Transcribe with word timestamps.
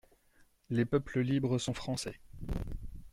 Les 0.71 0.83
peuples 0.83 1.19
libres 1.19 1.59
sont 1.59 1.75
Français! 1.75 2.19